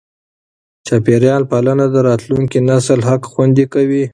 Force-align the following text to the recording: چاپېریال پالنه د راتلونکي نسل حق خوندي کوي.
چاپېریال 0.87 1.43
پالنه 1.51 1.85
د 1.89 1.95
راتلونکي 2.07 2.59
نسل 2.69 2.99
حق 3.09 3.21
خوندي 3.31 3.65
کوي. 3.73 4.03